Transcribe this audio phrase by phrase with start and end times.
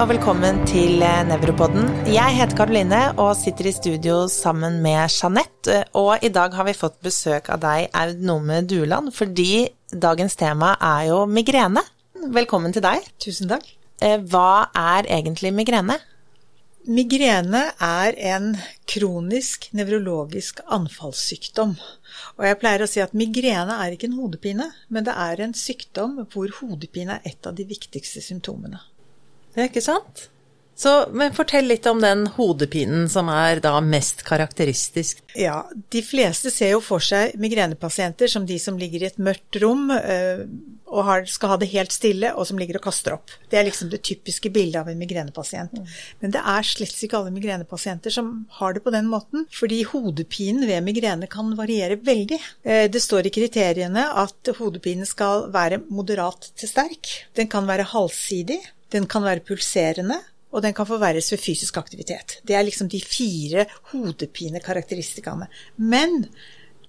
[0.00, 1.90] og velkommen til eh, Nevropodden.
[2.08, 5.82] Jeg heter Karoline og sitter i studio sammen med Jeanette.
[6.00, 10.70] Og i dag har vi fått besøk av deg, Aud Nome Dueland, fordi dagens tema
[10.80, 11.82] er jo migrene.
[12.32, 13.04] Velkommen til deg.
[13.20, 13.66] Tusen takk.
[14.00, 15.98] Eh, hva er egentlig migrene?
[16.88, 18.54] Migrene er en
[18.88, 21.74] kronisk nevrologisk anfallssykdom.
[22.38, 25.52] Og jeg pleier å si at migrene er ikke en hodepine, men det er en
[25.52, 28.80] sykdom hvor hodepine er et av de viktigste symptomene.
[29.54, 30.30] Det er ikke sant?
[30.80, 35.18] Så, men fortell litt om den hodepinen som er da mest karakteristisk.
[35.36, 35.58] Ja,
[35.92, 39.90] de fleste ser jo for seg migrenepasienter som de som ligger i et mørkt rom
[39.92, 40.40] øh,
[40.88, 43.28] og har, skal ha det helt stille, og som ligger og kaster opp.
[43.52, 45.76] Det er liksom det typiske bildet av en migrenepasient.
[45.76, 45.92] Mm.
[46.24, 50.64] Men det er slett ikke alle migrenepasienter som har det på den måten, fordi hodepinen
[50.64, 52.40] ved migrene kan variere veldig.
[52.64, 57.16] Eh, det står i kriteriene at hodepinen skal være moderat til sterk.
[57.36, 58.62] Den kan være halvsidig.
[58.90, 60.18] Den kan være pulserende,
[60.50, 62.40] og den kan forverres ved fysisk aktivitet.
[62.46, 65.46] Det er liksom de fire hodepinekarakteristikkene.
[65.76, 66.24] Men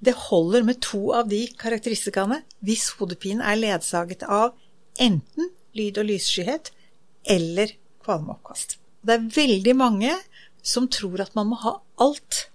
[0.02, 4.56] det holder med to av de karakteristikkene hvis hodepinen er ledsaget av
[4.98, 6.72] enten lyd- og lysskyhet
[7.30, 8.80] eller kvalmeoppkast.
[9.06, 10.16] Det er veldig mange
[10.66, 12.48] som tror at man må ha alt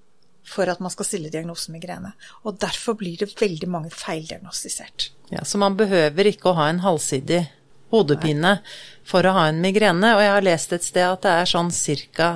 [0.47, 2.13] for at man skal stille diagnosen migrene.
[2.47, 5.11] Og derfor blir det veldig mange feildiagnostisert.
[5.31, 7.49] Ja, Så man behøver ikke å ha en halvsidig
[7.95, 8.59] hodepine
[9.07, 10.15] for å ha en migrene.
[10.17, 11.73] Og jeg har lest et sted at det er sånn
[12.17, 12.31] ca.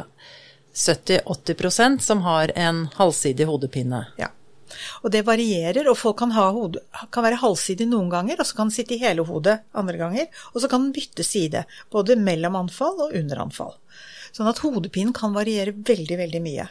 [0.71, 4.05] 70-80% som har en halvsidig hodepine.
[4.21, 4.31] Ja.
[5.03, 8.71] Og det varierer, og folk kan, hode, kan være halvsidig noen ganger, og så kan
[8.71, 10.29] den sitte i hele hodet andre ganger.
[10.55, 13.75] Og så kan den bytte side, både mellom anfall og under anfall.
[14.31, 16.69] Sånn at hodepinen kan variere veldig, veldig mye.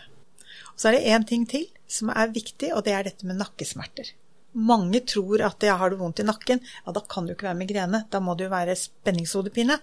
[0.72, 3.40] Og så er det én ting til som er viktig, og det er dette med
[3.42, 4.14] nakkesmerter.
[4.58, 7.50] Mange tror at jeg har det vondt i nakken, ja, da kan det jo ikke
[7.52, 8.04] være migrene.
[8.10, 9.78] Da må det jo være spenningshodepine.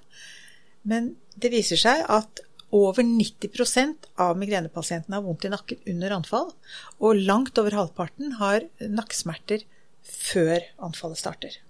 [0.90, 2.42] Men det viser seg at
[2.74, 6.50] over 90% av migrenepasientene har vondt i nakken under anfall,
[6.98, 9.62] og langt over halvparten har nakkesmerter
[10.06, 11.60] før anfallet starter.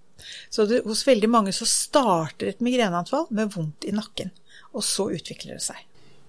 [0.51, 4.33] Så det, hos veldig mange så starter et migreneanfall med vondt i nakken,
[4.73, 5.86] og så utvikler det seg.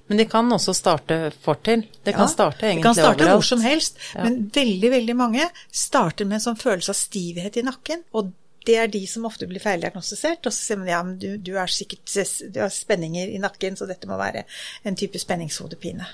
[0.07, 1.83] Men de kan også starte fortil.
[2.03, 2.97] Det kan ja, starte egentlig overalt.
[2.97, 4.23] Det kan starte hvor som helst, ja.
[4.23, 8.05] men veldig, veldig mange starter med en sånn følelse av stivhet i nakken.
[8.15, 8.35] og
[8.67, 10.43] det er de som ofte blir feildiagnostisert.
[10.43, 12.03] Og så sier man ja, men du, du, er sikkert,
[12.51, 14.43] du har spenninger i nakken, så dette må være
[14.87, 16.07] en type spenningshodepine.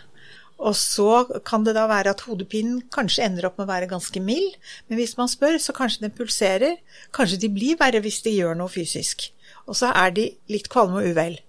[0.63, 4.21] Og så kan det da være at hodepinen kanskje ender opp med å være ganske
[4.23, 4.53] mild,
[4.87, 6.77] men hvis man spør, så kanskje den pulserer.
[7.15, 9.31] Kanskje de blir verre hvis de gjør noe fysisk.
[9.65, 11.39] Og så er de litt kvalme og uvel.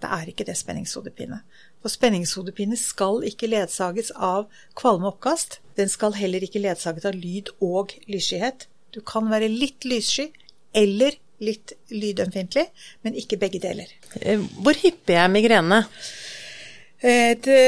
[0.00, 1.42] Det er ikke det spenningshodepine.
[1.84, 4.46] For spenningshodepine skal ikke ledsages av
[4.78, 5.58] kvalme oppkast.
[5.76, 8.64] Den skal heller ikke ledsaget av lyd og lysskyhet.
[8.96, 10.30] Du kan være litt lyssky
[10.72, 12.64] eller litt lydømfintlig,
[13.04, 13.92] men ikke begge deler.
[14.22, 15.82] Eh, hvor hyppig er migrene?
[17.04, 17.60] Eh, det,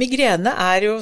[0.00, 0.96] migrene er jo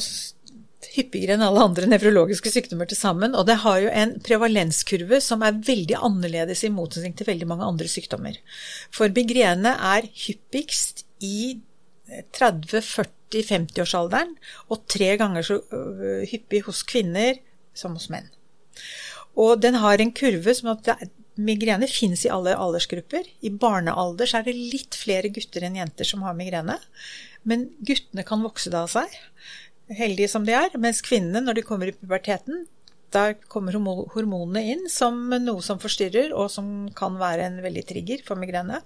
[0.90, 5.46] hyppigere enn alle andre nevrologiske sykdommer til sammen, og det har jo en prevalenskurve som
[5.46, 8.42] er veldig annerledes i motsetning til veldig mange andre sykdommer.
[8.90, 11.60] For migrene er hyppigst i
[12.37, 14.34] 30-40-50-årsalderen,
[14.71, 17.38] og tre ganger så øh, hyppig hos kvinner
[17.76, 18.28] som hos menn.
[19.38, 20.88] Og den har en kurve som at
[21.41, 23.25] migrene finnes i alle aldersgrupper.
[23.47, 26.76] I barnealder så er det litt flere gutter enn jenter som har migrene.
[27.48, 29.09] Men guttene kan vokse det av seg,
[29.97, 30.75] heldige som de er.
[30.82, 32.66] Mens kvinnene, når de kommer i puberteten,
[33.15, 33.75] da kommer
[34.15, 38.81] hormonene inn som noe som forstyrrer, og som kan være en veldig trigger for migrene.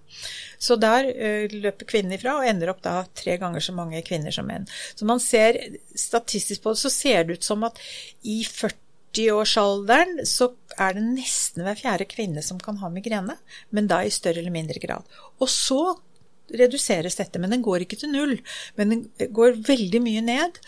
[0.58, 4.34] Så der uh, løper kvinnen ifra, og ender opp da tre ganger så mange kvinner
[4.34, 4.68] som menn.
[4.96, 5.60] Så man ser
[5.98, 7.80] statistisk på det, så ser det ut som at
[8.22, 13.36] i 40-årsalderen så er det nesten hver fjerde kvinne som kan ha migrene,
[13.76, 15.04] men da i større eller mindre grad.
[15.38, 15.82] Og så
[16.58, 18.36] reduseres dette, men den går ikke til null.
[18.78, 20.60] Men den går veldig mye ned.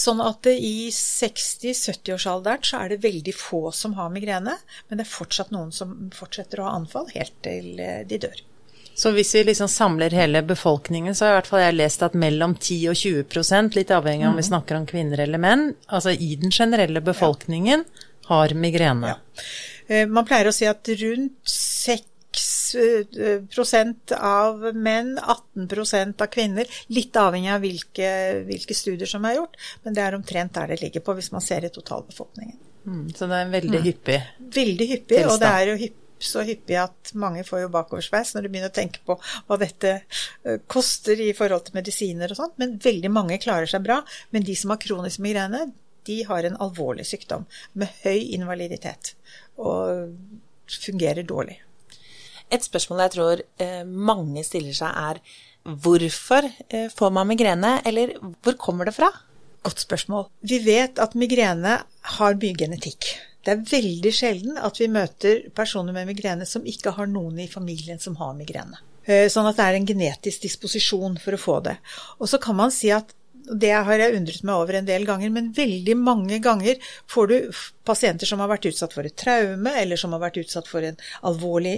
[0.00, 4.56] Sånn at i 60-70-årsalderen så er det veldig få som har migrene,
[4.88, 8.46] men det er fortsatt noen som fortsetter å ha anfall helt til eh, de dør.
[9.00, 12.16] Så hvis vi liksom samler hele befolkningen, så har i hvert fall jeg lest at
[12.18, 14.50] mellom 10 og 20 litt avhengig av om vi mm.
[14.50, 17.86] snakker om kvinner eller menn, altså i den generelle befolkningen,
[18.28, 19.14] har migrene.
[19.14, 19.44] Ja.
[19.88, 22.09] Eh, man pleier å si at rundt 6
[23.52, 26.68] prosent av menn, 18 prosent av kvinner.
[26.94, 28.10] Litt avhengig av hvilke,
[28.48, 31.44] hvilke, studier som er gjort, men det er omtrent der det ligger på hvis man
[31.44, 32.58] ser i totalbefolkningen.
[32.86, 33.86] Mm, så det er veldig mm.
[33.86, 34.20] hyppig?
[34.60, 35.34] Veldig hyppig, tilstand.
[35.34, 38.72] og det er jo hyppig så hyppig at mange får jo bakoversveis når de begynner
[38.72, 39.16] å tenke på
[39.48, 42.58] hva dette eh, koster i forhold til medisiner og sånt.
[42.60, 44.00] Men veldig mange klarer seg bra.
[44.34, 45.70] Men de som har kronisk migrene,
[46.08, 47.46] de har en alvorlig sykdom
[47.78, 49.14] med høy invaliditet
[49.60, 50.14] og
[50.70, 51.58] fungerer dårlig.
[52.50, 55.22] Et spørsmål jeg tror eh, mange stiller seg er
[55.64, 59.10] hvorfor eh, får man migrene, eller hvor kommer det fra?
[59.66, 60.28] Godt spørsmål.
[60.40, 61.80] Vi vet at migrene
[62.16, 63.12] har mye genetikk.
[63.44, 67.48] Det er veldig sjelden at vi møter personer med migrene som ikke har noen i
[67.48, 68.80] familien som har migrene.
[69.04, 71.78] Eh, sånn at det er en genetisk disposisjon for å få det.
[72.20, 73.14] Og så kan man si at
[73.50, 76.78] det har jeg undret meg over en del ganger, men veldig mange ganger
[77.10, 77.36] får du
[77.90, 80.98] pasienter som har vært utsatt for et traume, eller som har vært utsatt for en
[81.26, 81.74] alvorlig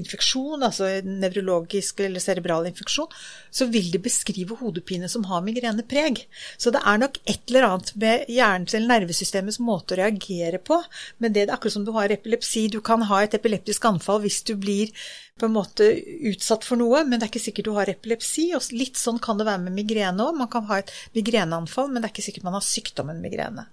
[0.00, 3.10] infeksjon, altså en nevrologisk eller cerebral infeksjon,
[3.50, 6.24] så vil de beskrive hodepine som har migrenepreg.
[6.58, 10.80] Så det er nok et eller annet med hjernens eller nervesystemets måte å reagere på.
[11.18, 12.68] Men det er akkurat som du har epilepsi.
[12.72, 14.94] Du kan ha et epileptisk anfall hvis du blir
[15.40, 15.86] på en måte
[16.30, 18.50] utsatt for noe, men det er ikke sikkert du har epilepsi.
[18.56, 20.36] og Litt sånn kan det være med migrene òg.
[20.36, 23.66] Man kan ha et migreneanfall, men det er ikke sikkert man har sykdommen migrene.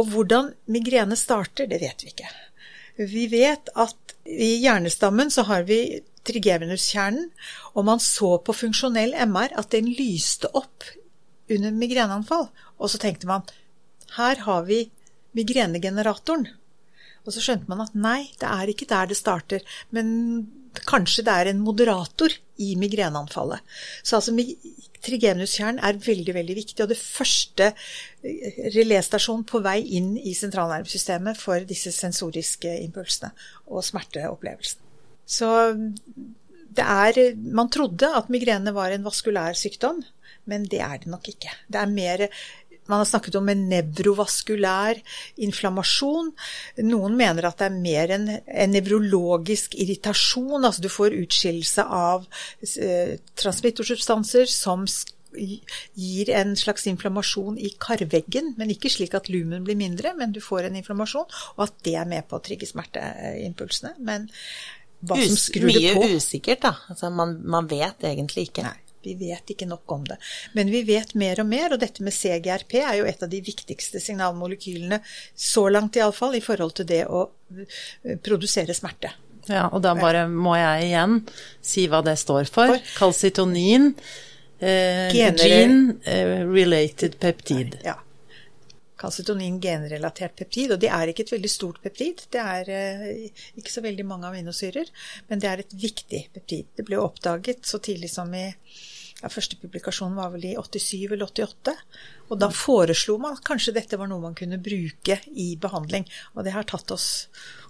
[0.00, 2.30] Og hvordan migrene starter, det vet vi ikke.
[2.98, 7.28] Vi vet at i hjernestammen så har vi trigevinuskjernen,
[7.76, 10.86] og man så på funksjonell MR at den lyste opp
[11.52, 12.48] under migreneanfall.
[12.80, 13.44] Og så tenkte man
[14.16, 14.86] her har vi
[15.34, 16.46] migrenegeneratoren.
[17.24, 19.64] Og så skjønte man at nei, det er ikke der det starter.
[19.94, 20.08] Men
[20.88, 23.62] kanskje det er en moderator i migreneanfallet.
[24.02, 24.34] Så altså
[25.04, 26.78] trigenuskjernen er veldig, veldig viktig.
[26.84, 27.72] Og det første
[28.24, 33.32] relestasjonen reléstasjonen på vei inn i sentralnervesystemet for disse sensoriske impulsene
[33.66, 34.80] og smerteopplevelsen.
[35.24, 35.50] Så
[36.74, 40.02] det er Man trodde at migrene var en vaskulær sykdom,
[40.44, 41.52] men det er det nok ikke.
[41.68, 42.26] Det er mer
[42.90, 45.00] man har snakket om en nevrovaskulær
[45.46, 46.30] inflammasjon.
[46.84, 50.60] Noen mener at det er mer en, en nevrologisk irritasjon.
[50.60, 52.28] Altså du får utskillelse av
[52.76, 54.86] eh, transmittorsubstanser som
[55.34, 60.40] gir en slags inflammasjon i karveggen, men ikke slik at lumen blir mindre, men du
[60.44, 61.26] får en inflammasjon,
[61.56, 63.96] og at det er med på å trigge smerteimpulsene.
[64.06, 64.28] Men
[65.04, 66.74] hva som skrur det på Mye usikkert, da.
[66.92, 68.68] Altså, man, man vet egentlig ikke.
[68.68, 68.83] Nei.
[69.04, 70.18] Vi vet ikke nok om det.
[70.56, 73.42] Men vi vet mer og mer, og dette med CGRP er jo et av de
[73.44, 75.00] viktigste signalmolekylene,
[75.34, 79.12] så langt iallfall, i forhold til det å eh, produsere smerte.
[79.50, 81.18] Ja, og da bare må jeg igjen
[81.64, 82.78] si hva det står for.
[82.96, 83.92] Kalsitonin,
[84.58, 87.78] eh, gene eh, related peptid.
[87.84, 87.98] Ja.
[89.04, 92.24] Kalsitonin genrelatert peptid, og det er ikke et veldig stort peptid.
[92.32, 94.88] Det er eh, ikke så veldig mange aminosyrer,
[95.28, 96.70] men det er et viktig peptid.
[96.78, 98.46] Det ble oppdaget så tidlig som i
[99.24, 101.74] ja, Første publikasjonen var vel i 87 eller 88.
[102.28, 106.04] Og da foreslo man at kanskje dette var noe man kunne bruke i behandling.
[106.34, 107.08] Og det har tatt oss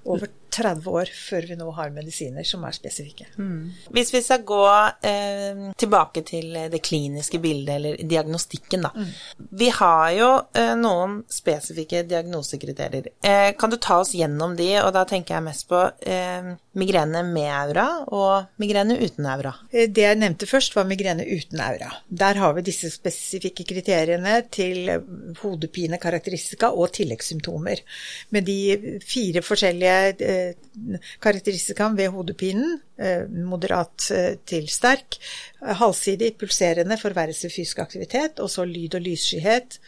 [0.05, 3.27] over 30 år før vi nå har medisiner som er spesifikke.
[3.39, 3.73] Mm.
[3.95, 4.63] Hvis vi skal gå
[5.07, 8.93] eh, tilbake til det kliniske bildet, eller diagnostikken, da.
[8.95, 9.49] Mm.
[9.63, 13.11] Vi har jo eh, noen spesifikke diagnosekriterier.
[13.25, 17.25] Eh, kan du ta oss gjennom de, og da tenker jeg mest på eh, migrene
[17.27, 19.55] med aura og migrene uten aura?
[19.73, 21.91] Eh, det jeg nevnte først, var migrene uten aura.
[22.09, 24.91] Der har vi disse spesifikke kriteriene til
[25.43, 27.83] hodepine, karakteristika og tilleggssymptomer.
[28.35, 30.55] Med de fire forskjellige eh,
[31.23, 35.19] karakteristikene ved hodepinen, eh, moderat eh, til sterk,
[35.81, 39.79] halvsidig, pulserende, forverrelse fysisk aktivitet, og så lyd- og lysskyhet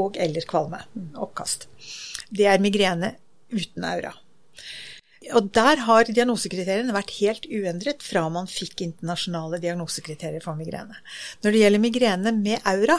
[0.00, 0.82] og eller kvalme.
[1.14, 1.68] Oppkast.
[2.34, 3.14] Det er migrene
[3.54, 4.14] uten aura.
[5.32, 10.98] Og der har diagnosekriteriene vært helt uendret fra man fikk internasjonale diagnosekriterier for migrene.
[11.44, 12.98] Når det gjelder migrene med aura,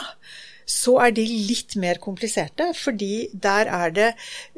[0.66, 4.08] så er de litt mer kompliserte, fordi der er det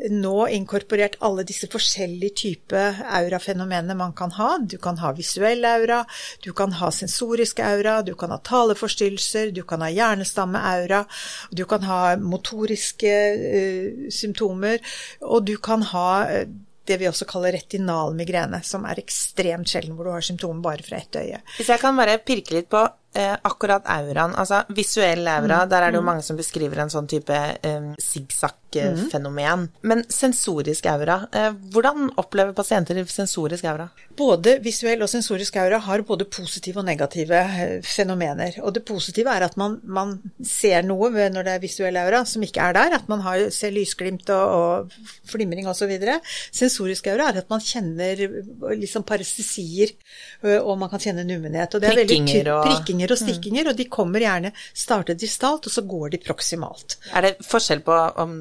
[0.08, 4.50] nå inkorporert alle disse forskjellige typer aurafenomener man kan ha.
[4.58, 6.00] Du kan ha visuell aura,
[6.44, 11.04] du kan ha sensorisk aura, du kan ha taleforstyrrelser, du kan ha hjernestammeaura,
[11.52, 14.80] du kan ha motoriske uh, symptomer,
[15.20, 16.48] og du kan ha uh,
[16.88, 20.86] det vi også kaller retinal migrene, som er ekstremt sjelden, hvor du har symptomer bare
[20.86, 21.42] fra ett øye.
[21.58, 25.70] Hvis jeg kan bare pirke litt på eh, akkurat auraen, altså visuell aura, mm.
[25.70, 26.10] der er det jo mm.
[26.10, 29.64] mange som beskriver en sånn type eh, sikksakk-fenomen.
[29.64, 29.86] Mm.
[29.90, 33.88] Men sensorisk aura, eh, hvordan opplever pasienter sensorisk aura?
[34.18, 38.60] Både visuell og sensorisk aura har både positive og negative eh, fenomener.
[38.62, 42.44] Og det positive er at man, man ser noe når det er visuell aura som
[42.44, 45.96] ikke er der, at man har, ser lysglimt og, og flimring osv.
[46.52, 48.20] Sensorisk aura er at man kjenner
[48.78, 49.94] liksom parestesier,
[50.60, 51.72] og man kan kjenne nummenhet.
[51.74, 52.66] Og det er prikkinger veldig, og
[52.98, 53.28] prikkinger og mm.
[53.28, 56.98] stikkinger, og de kommer gjerne startet distalt, og så går de proksimalt.
[57.14, 58.34] Er det forskjell på om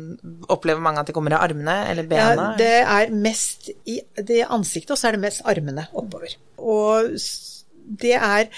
[0.50, 2.54] Opplever mange at de kommer i armene eller bena?
[2.54, 6.38] Ja, det er mest i det ansiktet, og så er det mest armene oppover.
[6.58, 7.18] Og
[7.88, 8.50] det er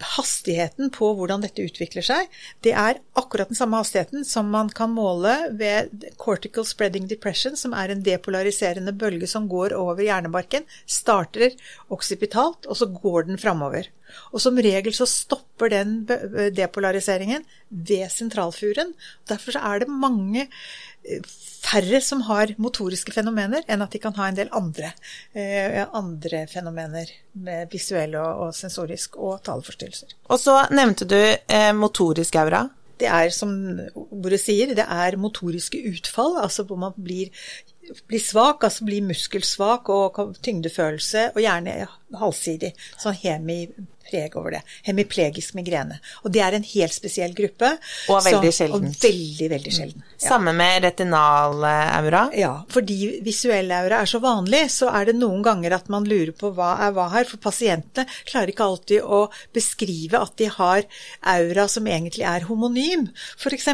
[0.00, 2.28] hastigheten på hvordan dette utvikler seg,
[2.64, 7.74] det er akkurat den samme hastigheten som man kan måle ved cortical spreading depression, som
[7.76, 11.52] er en depolariserende bølge som går over hjernebarken, starter
[11.92, 13.90] oksipitalt, og så går den framover.
[14.32, 15.94] Og som regel så stopper den
[16.56, 18.94] depolariseringen ved sentralfuren.
[19.30, 20.48] Derfor så er det mange
[21.60, 24.92] færre som har motoriske fenomener, enn at de kan ha en del andre,
[25.36, 30.16] eh, andre fenomener med visuell og, og, sensorisk og taleforstyrrelser.
[30.28, 32.66] Og så nevnte du eh, motorisk aura.
[33.00, 33.52] Det er som
[33.96, 37.32] ordet sier, det er motoriske utfall, altså hvor man blir,
[38.10, 41.80] blir svak, altså blir muskelsvak og tyngdefølelse, og gjerne
[42.18, 42.72] halvsidig.
[42.98, 44.60] Sånn hemipreg over det.
[44.86, 46.00] Hemiplegisk migrene.
[46.24, 47.70] Og det er en helt spesiell gruppe.
[48.10, 48.88] Og veldig sjelden.
[48.90, 50.04] Og veldig, veldig sjelden.
[50.16, 50.22] Ja.
[50.32, 52.24] Samme med retinalaura?
[52.36, 56.32] Ja, fordi visuell aura er så vanlig, så er det noen ganger at man lurer
[56.36, 57.28] på hva er hva her.
[57.28, 59.22] For pasientene klarer ikke alltid å
[59.54, 60.86] beskrive at de har
[61.36, 63.06] aura som egentlig er homonym,
[63.38, 63.70] f.eks.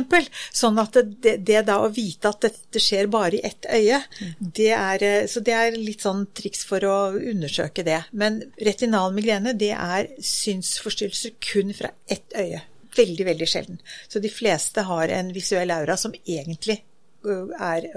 [0.54, 4.02] Sånn at det, det, da å vite at dette skjer bare i ett øye,
[4.40, 8.02] det er, så det er litt sånn triks for å undersøke det.
[8.12, 12.62] Men retinal migrene, det er synsforstyrrelser kun fra ett øye.
[12.96, 13.80] Veldig, veldig sjelden.
[14.08, 16.80] Så de fleste har en visuell aura som egentlig
[17.26, 17.88] er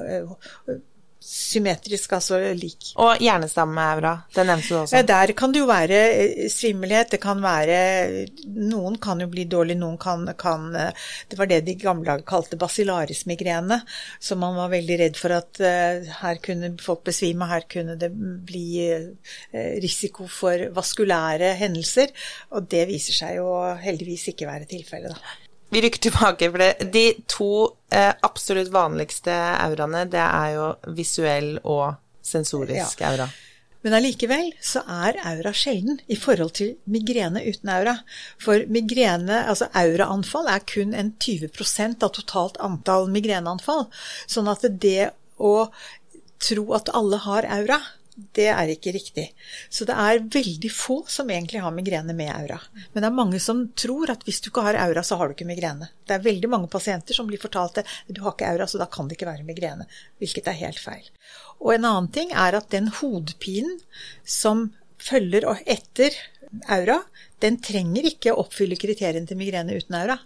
[1.19, 2.91] symmetrisk, altså lik.
[3.01, 5.01] Og hjernestammeaura, det nevnte du også.
[5.07, 7.79] Der kan det jo være eh, svimmelhet, det kan være
[8.49, 12.57] Noen kan jo bli dårlig, noen kan, kan Det var det de gamle dager kalte
[12.59, 13.81] basilarismigrene,
[14.19, 18.09] så man var veldig redd for at uh, her kunne folk besvime, her kunne det
[18.13, 19.35] bli uh,
[19.83, 22.15] risiko for vaskulære hendelser,
[22.55, 23.51] og det viser seg jo
[23.83, 27.51] heldigvis ikke være tilfellet, da vi rykker tilbake, for det, de to
[27.93, 33.13] eh, absolutt vanligste auraene, det er jo visuell og sensorisk ja.
[33.13, 33.29] aura.
[33.85, 37.95] Men allikevel så er aura sjelden i forhold til migrene uten aura.
[38.41, 43.87] For migrene, altså auraanfall, er kun en 20 av totalt antall migreneanfall.
[44.27, 45.69] Sånn at det å
[46.43, 47.79] tro at alle har aura,
[48.37, 49.25] det er ikke riktig.
[49.69, 52.59] Så det er veldig få som egentlig har migrene med aura.
[52.93, 55.35] Men det er mange som tror at hvis du ikke har aura, så har du
[55.35, 55.89] ikke migrene.
[56.07, 58.89] Det er veldig mange pasienter som blir fortalt at du har ikke aura, så da
[58.91, 59.87] kan det ikke være migrene.
[60.21, 61.07] Hvilket er helt feil.
[61.59, 63.79] Og en annen ting er at den hodepinen
[64.23, 66.15] som følger etter
[66.71, 67.01] aura,
[67.43, 70.17] den trenger ikke å oppfylle kriteriene til migrene uten aura.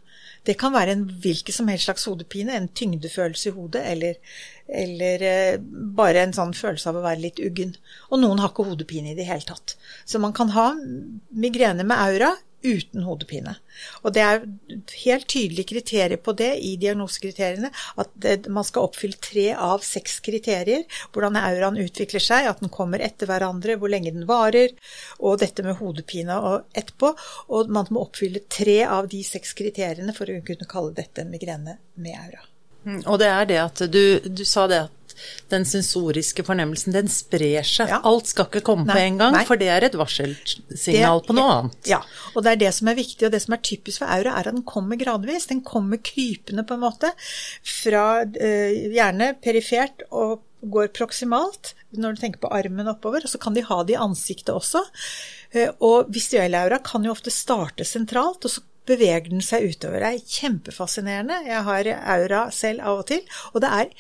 [0.43, 5.23] Det kan være en hvilken som helst slags hodepine, en tyngdefølelse i hodet, eller, eller
[5.27, 5.59] eh,
[5.97, 7.75] bare en sånn følelse av å være litt uggen.
[8.11, 9.77] Og noen har ikke hodepine i det hele tatt.
[10.05, 13.55] Så man kan ha migrene med aura uten hodepine.
[14.03, 14.43] Og det er
[15.03, 20.85] helt tydelige kriterier på det i diagnosekriteriene, at man skal oppfylle tre av seks kriterier.
[21.13, 24.73] Hvordan auraen utvikler seg, at den kommer etter hverandre, hvor lenge den varer,
[25.19, 27.13] og dette med hodepine og etterpå.
[27.53, 31.77] Og man må oppfylle tre av de seks kriteriene for å kunne kalle dette migrene
[31.99, 32.43] med aura.
[32.83, 35.02] Mm, og det er det at du, du sa det at
[35.53, 37.91] den sensoriske fornemmelsen, den sprer seg.
[37.91, 38.01] Ja.
[38.07, 39.43] Alt skal ikke komme nei, på en gang, nei.
[39.49, 41.77] for det er et varselsignal på noe annet.
[41.89, 42.01] Ja,
[42.33, 44.49] og det er det som er viktig, og det som er typisk for aura, er
[44.49, 45.49] at den kommer gradvis.
[45.51, 47.13] Den kommer krypende, på en måte,
[47.83, 53.39] fra eh, gjerne perifert og går proksimalt, når du tenker på armen oppover, og så
[53.41, 54.83] kan de ha det i ansiktet også.
[55.51, 60.03] Eh, og visuell aura kan jo ofte starte sentralt, og så beveger den seg utover.
[60.03, 61.41] Det er kjempefascinerende.
[61.47, 63.91] Jeg har aura selv av og til, og det er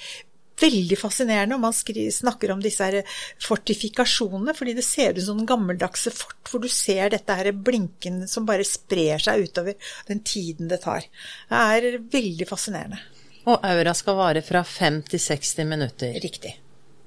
[0.63, 5.49] veldig fascinerende, og man snakker om disse her fortifikasjonene, fordi det ser ut som en
[5.49, 9.77] gammeldagse fort, hvor du ser dette her blinken som bare sprer seg utover
[10.09, 11.05] den tiden det tar.
[11.49, 13.01] Det er veldig fascinerende.
[13.43, 16.15] Og aura skal vare fra 5 til 60 minutter.
[16.23, 16.55] Riktig.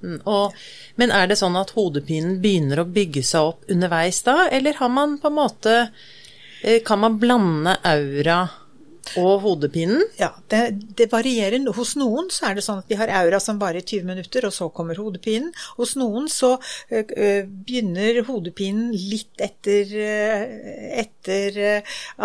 [0.03, 0.53] Mm, og,
[1.01, 4.91] men er det sånn at hodepinen begynner å bygge seg opp underveis da, eller har
[4.93, 5.73] man på en måte
[6.61, 8.43] eh, Kan man blande aura
[9.19, 10.03] og hodepinen?
[10.19, 10.61] Ja, det,
[10.99, 11.59] det, varierer.
[11.77, 14.55] Hos noen så er det sånn at de har aura som varer 20 minutter, og
[14.55, 15.53] så kommer hodepinen.
[15.77, 19.93] Hos noen så ø, ø, begynner hodepinen litt etter,
[21.03, 21.59] etter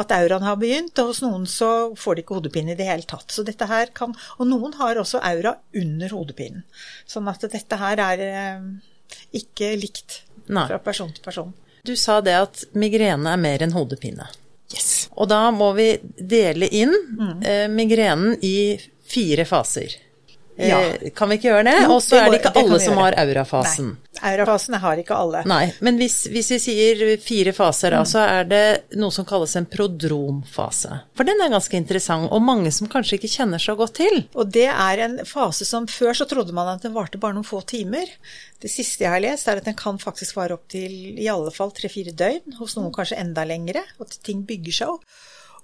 [0.02, 3.08] at auraen har begynt, og hos noen så får de ikke hodepine i det hele
[3.08, 3.30] tatt.
[3.32, 6.64] Så dette her kan Og noen har også aura under hodepinen.
[7.08, 8.22] Sånn at dette her er
[9.32, 10.66] ikke likt Nei.
[10.68, 11.52] fra person til person.
[11.86, 14.28] Du sa det at migrene er mer enn hodepine.
[14.72, 15.08] Yes.
[15.16, 17.34] Og da må vi dele inn mm.
[17.44, 18.78] eh, migrenen i
[19.12, 19.98] fire faser.
[20.62, 21.10] Eh, ja.
[21.16, 21.76] Kan vi ikke gjøre det?
[21.90, 23.92] Og så er det ikke det alle som har aurafasen.
[23.96, 24.32] Nei.
[24.32, 25.40] Aurafasen har ikke alle.
[25.48, 28.62] Nei, men hvis, hvis vi sier fire faser, da, så er det
[29.00, 31.00] noe som kalles en prodromfase.
[31.18, 34.22] For den er ganske interessant, og mange som kanskje ikke kjenner så godt til.
[34.38, 37.48] Og det er en fase som før så trodde man at den varte bare noen
[37.48, 38.10] få timer.
[38.62, 41.74] Det siste jeg har lest, er at den kan faktisk vare opptil i alle fall
[41.74, 45.22] tre-fire døgn, hos noen kanskje enda lengre, og at ting bygger seg opp.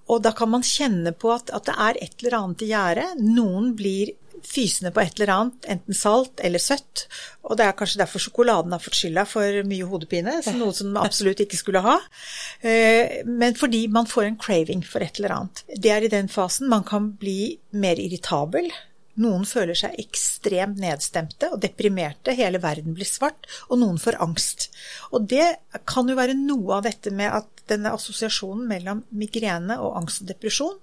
[0.09, 3.07] Og da kan man kjenne på at, at det er et eller annet i gjære.
[3.21, 4.15] Noen blir
[4.47, 7.07] fysende på et eller annet, enten salt eller søtt.
[7.49, 11.09] Og det er kanskje derfor sjokoladen har fått skylda for mye hodepine, noe som man
[11.09, 11.97] absolutt ikke skulle ha.
[12.61, 15.65] Eh, men fordi man får en craving for et eller annet.
[15.75, 18.71] Det er i den fasen man kan bli mer irritabel.
[19.19, 24.69] Noen føler seg ekstremt nedstemte og deprimerte, hele verden blir svart, og noen får angst.
[25.11, 25.57] Og det
[25.91, 30.31] kan jo være noe av dette med at denne assosiasjonen mellom migrene og angst og
[30.31, 30.79] depresjon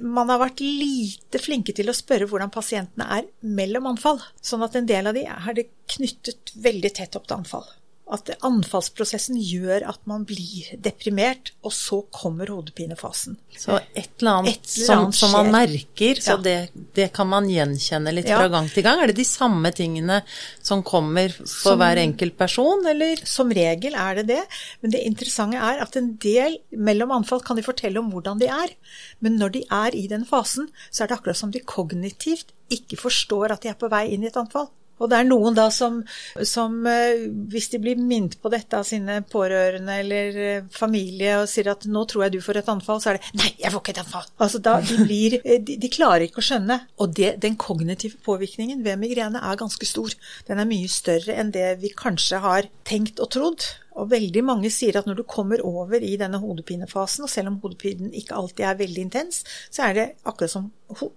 [0.00, 4.22] man har vært lite flinke til å spørre hvordan pasientene er mellom anfall.
[4.40, 7.68] Sånn at en del av de er det knyttet veldig tett opp til anfall
[8.12, 13.38] at anfallsprosessen gjør at man blir deprimert, og så kommer hodepinefasen.
[13.56, 16.40] Så et eller annet, et eller annet som, som, man merker, så ja.
[16.44, 16.56] det,
[16.98, 18.42] det, kan man gjenkjenne litt ja.
[18.42, 19.00] fra gang til gang?
[19.00, 20.20] Er det de samme tingene
[20.60, 23.22] som kommer for som, hver enkelt person, eller?
[23.28, 24.42] Som regel er det det,
[24.82, 28.50] men det interessante er at en del mellom anfall kan de fortelle om hvordan de
[28.52, 28.76] er,
[29.24, 32.98] men når de er i den fasen, så er det akkurat som de kognitivt ikke
[33.00, 34.68] forstår at de er på vei inn i et anfall.
[35.02, 35.98] Og det er noen da som,
[36.46, 41.48] som, eh, hvis de blir minnet på dette av sine pårørende eller eh, familie og
[41.50, 43.82] sier at 'nå tror jeg du får et anfall', så er det 'nei, jeg får
[43.82, 44.30] ikke et anfall'.
[44.38, 46.78] Altså da, de, blir, eh, de, de klarer ikke å skjønne.
[47.02, 50.14] Og det, den kognitive påvirkningen ved migrene er ganske stor.
[50.46, 53.66] Den er mye større enn det vi kanskje har tenkt og trodd.
[53.98, 57.58] Og veldig mange sier at når du kommer over i denne hodepinefasen, og selv om
[57.60, 60.70] hodepinen ikke alltid er veldig intens, så er det akkurat som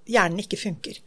[0.10, 1.00] hjernen ikke funker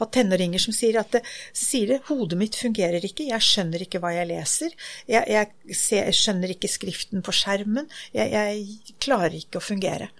[0.00, 1.22] hatt tenåringer som sier at det,
[1.56, 4.78] sier det, hodet mitt fungerer ikke, jeg skjønner ikke hva jeg leser,
[5.10, 10.10] jeg, jeg, ser, jeg skjønner ikke skriften på skjermen, jeg, jeg klarer ikke å fungere.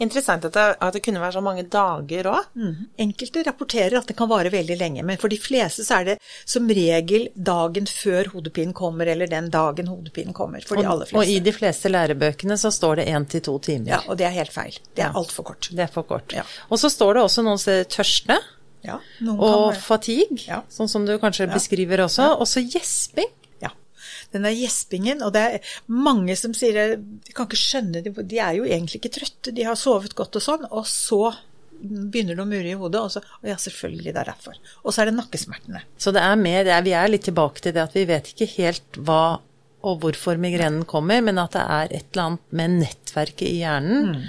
[0.00, 2.46] Interessant at det, at det, kunne være så mange dager òg.
[2.56, 2.76] Mm.
[3.04, 6.14] Enkelte rapporterer at det kan vare veldig lenge, men for de fleste så er det
[6.48, 10.64] som regel dagen før hodepinen kommer, eller den dagen hodepinen kommer.
[10.64, 11.20] For og, de aller fleste.
[11.20, 13.92] Og i de fleste lærebøkene så står det én til to timer.
[13.92, 14.80] Ja, og det er helt feil.
[14.88, 15.20] Det er ja.
[15.20, 15.68] altfor kort.
[15.68, 16.32] Det er for kort.
[16.32, 16.46] Ja.
[16.70, 18.40] Og så står det også noen steder tørste.
[18.86, 18.96] Ja,
[19.34, 20.62] og fatigue, ja.
[20.72, 21.52] sånn som du kanskje ja.
[21.52, 22.30] beskriver også.
[22.40, 23.28] Og så gjesping.
[23.60, 23.72] Ja.
[24.32, 28.40] Den der gjespingen, og det er mange som sier De kan ikke skjønne det, de
[28.40, 31.30] er jo egentlig ikke trøtte, de har sovet godt og sånn, og så
[31.80, 34.58] begynner det å mure i hodet, og så Og ja, selvfølgelig, det er derfor.
[34.84, 35.84] Og så er det nakkesmertene.
[35.96, 38.32] Så det er mer det er, Vi er litt tilbake til det at vi vet
[38.32, 39.40] ikke helt hva
[39.80, 44.10] og hvorfor migrenen kommer, men at det er et eller annet med nettverket i hjernen
[44.10, 44.24] mm.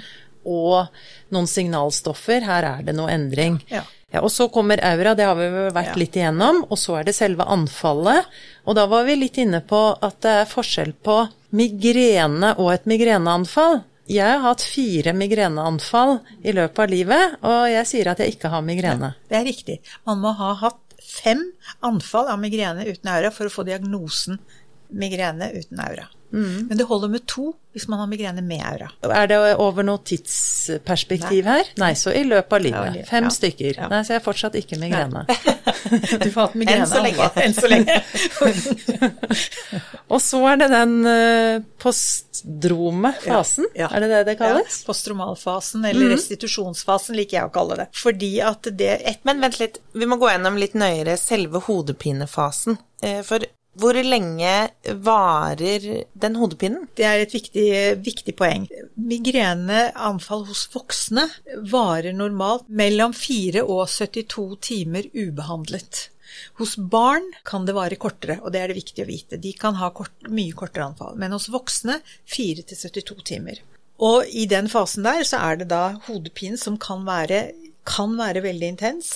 [0.48, 1.02] og
[1.34, 2.46] noen signalstoffer.
[2.46, 3.58] Her er det noe endring.
[3.68, 3.82] Ja.
[4.12, 6.00] Ja, og så kommer aura, det har vi vært ja.
[6.00, 8.28] litt igjennom, og så er det selve anfallet.
[8.68, 11.16] Og da var vi litt inne på at det er forskjell på
[11.56, 13.80] migrene og et migreneanfall.
[14.12, 18.52] Jeg har hatt fire migreneanfall i løpet av livet, og jeg sier at jeg ikke
[18.52, 19.14] har migrene.
[19.14, 19.78] Ja, det er riktig.
[20.08, 21.46] Man må ha hatt fem
[21.84, 24.40] anfall av migrene uten aura for å få diagnosen
[24.92, 26.10] migrene uten aura.
[26.32, 26.68] Mm.
[26.68, 28.90] Men det holder med to hvis man har migrene med aura.
[29.16, 31.54] Er det over noe tidsperspektiv Nei.
[31.54, 31.70] her?
[31.80, 32.98] Nei, så i løpet av livet.
[33.00, 33.32] Ja, Fem ja.
[33.32, 33.78] stykker.
[33.78, 33.88] Ja.
[33.88, 35.22] Nei, så jeg har fortsatt ikke migrene.
[36.24, 37.28] du får hatt migrene Enn så lenge.
[37.40, 37.96] Enn så lenge.
[40.12, 44.82] og så er det den uh, postdrome fasen, er det det det kalles?
[44.82, 46.14] Ja, postromalfasen, eller mm.
[46.18, 47.88] restitusjonsfasen liker jeg å kalle det.
[47.96, 49.24] Fordi at det et...
[49.28, 52.76] Men vent litt, vi må gå gjennom litt nøyere selve hodepinefasen.
[53.00, 53.48] Eh, for
[53.80, 54.52] hvor lenge
[55.00, 56.88] varer den hodepinen?
[56.96, 57.68] Det er et viktig,
[58.04, 58.66] viktig poeng.
[59.00, 61.24] Migreneanfall hos voksne
[61.72, 66.08] varer normalt mellom 4 og 72 timer ubehandlet.
[66.60, 69.40] Hos barn kan det vare kortere, og det er det viktig å vite.
[69.40, 71.16] De kan ha kort, mye kortere anfall.
[71.20, 73.64] Men hos voksne 4 til 72 timer.
[74.02, 77.52] Og i den fasen der så er det da hodepinen som kan være,
[77.88, 79.14] kan være veldig intens.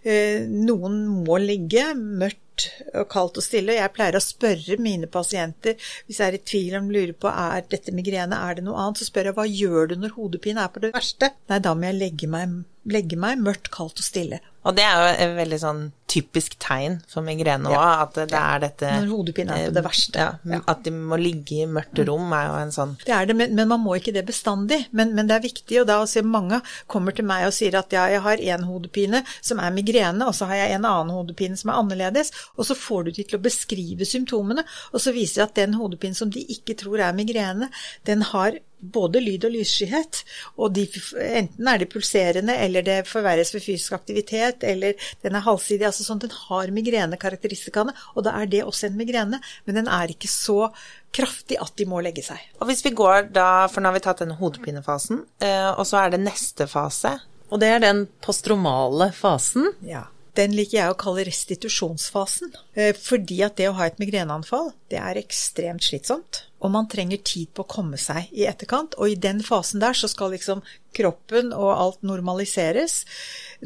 [0.00, 2.47] Eh, noen må ligge mørkt
[2.94, 3.76] og kaldt og stille.
[3.78, 7.66] Jeg pleier å spørre mine pasienter hvis jeg er i tvil om lurer på er
[7.70, 10.72] dette migrene, er det noe annet, så spør jeg hva gjør du når hodepine er
[10.74, 11.32] på det verste?
[11.50, 14.40] Nei, da må jeg legge meg, legge meg mørkt, kaldt og stille.
[14.68, 17.88] Og det er jo et veldig sånn typisk tegn for migrene òg, ja.
[18.04, 20.24] at det er dette Når hodepine er på det verste.
[20.24, 20.60] Ja, ja.
[20.72, 23.54] At de må ligge i mørkt rom er jo en sånn Det er det, men,
[23.56, 24.80] men man må ikke det bestandig.
[24.92, 27.76] Men, men, det er viktig, og da å se mange kommer til meg og sier
[27.80, 31.12] at ja, jeg har én hodepine som er migrene, og så har jeg en annen
[31.16, 35.16] hodepine som er annerledes, og så får du de til å beskrive symptomene, og så
[35.16, 37.70] viser det at den hodepinen som de ikke tror er migrene,
[38.08, 40.22] den har både lyd og lysskyhet.
[40.58, 40.86] Og de,
[41.24, 45.86] enten er det pulserende, eller det forverres ved fysisk aktivitet, eller den er halvsidig.
[45.88, 49.42] altså sånn Den har migrenekarakteristikkene, og da er det også en migrene.
[49.66, 50.70] Men den er ikke så
[51.14, 52.40] kraftig at de må legge seg.
[52.60, 56.04] Og hvis vi går da, for nå har vi tatt denne hodepinefasen, eh, og så
[56.04, 57.16] er det neste fase.
[57.48, 59.70] Og det er den postromale fasen.
[59.86, 60.06] Ja.
[60.38, 62.52] Den liker jeg å kalle restitusjonsfasen.
[62.78, 66.44] Eh, fordi at det å ha et migreneanfall, det er ekstremt slitsomt.
[66.62, 68.94] Og man trenger tid på å komme seg i etterkant.
[68.98, 70.62] Og i den fasen der så skal liksom
[70.94, 73.02] kroppen og alt normaliseres.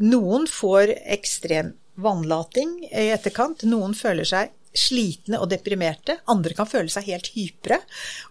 [0.01, 3.65] Noen får ekstrem vannlating i etterkant.
[3.69, 6.17] Noen føler seg slitne og deprimerte.
[6.31, 7.79] Andre kan føle seg helt hypre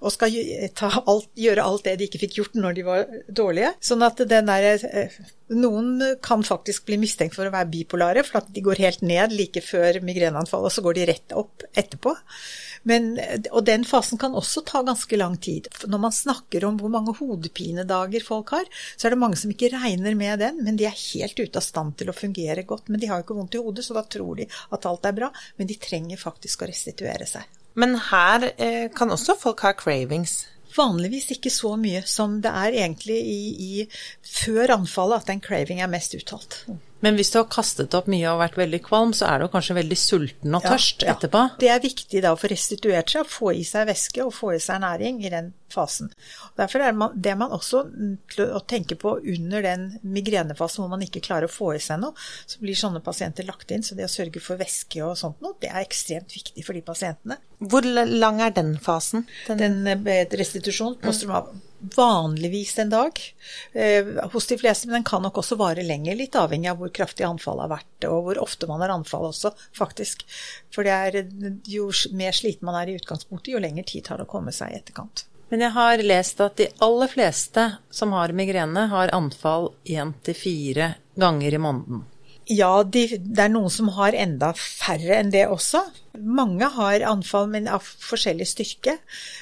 [0.02, 0.34] og skal
[0.82, 3.72] alt, gjøre alt det de ikke fikk gjort når de var dårlige.
[3.84, 8.50] Sånn at der eh, Noen kan faktisk bli mistenkt for å være bipolare, for at
[8.54, 12.14] de går helt ned like før migreneanfallet, og så går de rett opp etterpå.
[12.88, 13.14] Men,
[13.52, 15.68] og den fasen kan også ta ganske lang tid.
[15.86, 19.70] Når man snakker om hvor mange hodepinedager folk har, så er det mange som ikke
[19.74, 22.90] regner med den, men de er helt ute av stand til å fungere godt.
[22.90, 25.18] Men de har jo ikke vondt i hodet, så da tror de at alt er
[25.18, 25.32] bra.
[25.58, 27.46] Men de trenger faktisk å restituere seg.
[27.78, 30.42] Men her eh, kan også folk ha cravings.
[30.76, 33.84] Vanligvis ikke så mye som det er egentlig i, i
[34.24, 36.62] før anfallet at en craving er mest uttalt.
[37.02, 39.78] Men hvis du har kastet opp mye og vært veldig kvalm, så er du kanskje
[39.80, 41.46] veldig sulten og tørst ja, etterpå?
[41.48, 41.58] Ja.
[41.58, 44.62] Det er viktig da å få restituert seg, få i seg væske og få i
[44.62, 46.12] seg næring i den fasen.
[46.58, 47.84] Derfor er man, det man også
[48.46, 52.16] å tenke på under den migrenefasen hvor man ikke klarer å få i seg noe,
[52.46, 53.84] så blir sånne pasienter lagt inn.
[53.86, 56.84] Så det å sørge for væske og sånt noe, det er ekstremt viktig for de
[56.86, 57.40] pasientene.
[57.62, 59.26] Hvor lang er den fasen?
[59.48, 63.20] Den, den eh, restitusjon, posttraumal vanligvis en dag
[63.72, 66.92] eh, hos de fleste, men den kan nok også vare lenger, litt avhengig av hvor
[66.94, 70.24] kraftig anfallet har vært, og hvor ofte man har anfall også, faktisk.
[70.74, 71.20] For det er,
[71.68, 74.72] jo mer sliten man er i utgangspunktet, jo lengre tid tar det å komme seg
[74.72, 75.26] i etterkant.
[75.52, 80.38] Men jeg har lest at de aller fleste som har migrene, har anfall én til
[80.38, 82.06] fire ganger i måneden.
[82.50, 85.84] Ja, de, det er noen som har enda færre enn det også.
[86.18, 88.96] Mange har anfall, men av forskjellig styrke.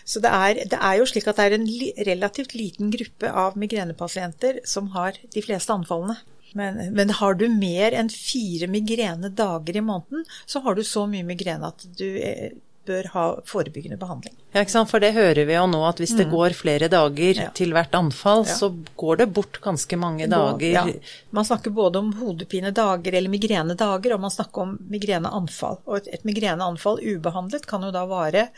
[0.05, 3.31] Så det er, det er jo slik at det er en li, relativt liten gruppe
[3.31, 6.19] av migrenepasienter som har de fleste anfallene.
[6.59, 11.23] Men, men, har du mer enn fire migrenedager i måneden, så har du så mye
[11.29, 12.51] migrene at du eh,
[12.91, 14.35] bør ha forebyggende behandling.
[14.51, 14.91] Ja, ikke sant?
[14.91, 16.33] For det hører vi jo nå, at hvis det mm.
[16.35, 17.49] går flere dager ja.
[17.55, 18.57] til hvert anfall, ja.
[18.59, 20.73] så går det bort ganske mange dager.
[20.75, 20.85] Ja.
[21.31, 25.79] Man snakker både om hodepinedager eller migrenedager, og man snakker om migreneanfall.
[25.87, 28.49] Og et, et migreneanfall ubehandlet kan jo da vare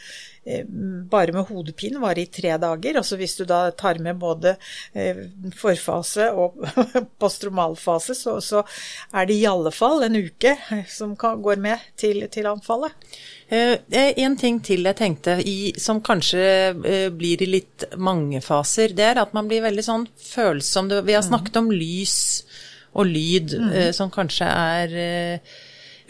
[0.48, 0.64] eh,
[1.12, 2.96] bare med hodepine vare i tre dager.
[3.02, 4.57] Altså hvis du da tar med både
[4.96, 5.26] eh,
[5.61, 6.57] forfase og
[7.20, 8.64] postromalfase, så, så,
[9.12, 10.57] er det i alle fall en uke
[10.88, 12.96] som kan, går med til, til anfallet.
[13.52, 18.94] Eh, en ting til jeg tenkte i, som kanskje eh, blir i litt mange faser,
[18.96, 20.90] det er at man blir veldig sånn følsom.
[21.02, 22.16] Vi har snakket om lys
[22.92, 23.76] og lyd, mm.
[23.96, 24.96] som kanskje er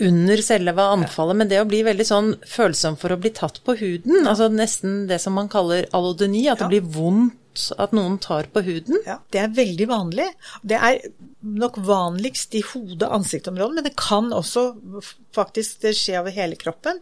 [0.02, 3.76] under selve anfallet, men det å bli veldig sånn følsom for å bli tatt på
[3.78, 7.38] huden, altså nesten det som man kaller alodeni, at det blir vondt
[7.79, 8.99] at noen tar på huden?
[9.07, 10.29] Ja, det er veldig vanlig.
[10.62, 11.01] Det er
[11.43, 14.65] nok vanligst i hode-ansiktsområdet, men det kan også
[15.35, 17.01] faktisk skje over hele kroppen.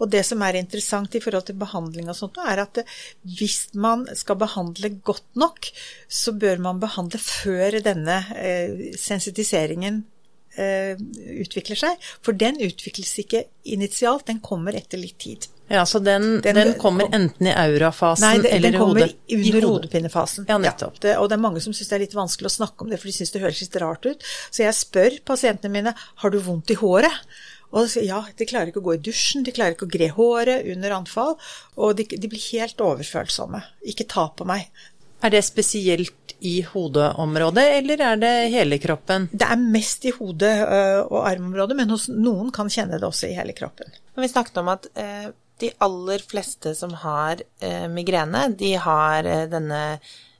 [0.00, 2.82] Og det som er interessant i forhold til behandling og sånt, er at
[3.22, 5.68] hvis man skal behandle godt nok,
[6.08, 10.02] så bør man behandle før denne eh, sensitiseringen
[10.56, 10.96] eh,
[11.44, 12.12] utvikler seg.
[12.24, 15.48] For den utvikles ikke initialt, den kommer etter litt tid.
[15.72, 19.06] Ja, Så den, den, den kommer enten i aurafasen nei, det, eller i hodet?
[19.06, 20.44] Nei, den kommer under hodepinefasen.
[20.50, 20.98] Ja, nettopp.
[20.98, 22.92] Ja, det, og det er mange som syns det er litt vanskelig å snakke om
[22.92, 24.26] det, for de syns det høres litt rart ut.
[24.52, 27.16] Så jeg spør pasientene mine har du vondt i håret.
[27.72, 29.94] Og de sier ja, de klarer ikke å gå i dusjen, de klarer ikke å
[29.94, 31.38] gre håret under anfall.
[31.80, 33.64] Og de, de blir helt overfølsomme.
[33.88, 34.68] Ikke ta på meg.
[35.24, 39.28] Er det spesielt i hodeområdet, eller er det hele kroppen?
[39.32, 40.56] Det er mest i hode-
[41.06, 43.94] og armområdet, men hos noen kan kjenne det også i hele kroppen.
[44.18, 45.30] Vi snakket om at eh,
[45.62, 49.82] de aller fleste som har eh, migrene, de har eh, denne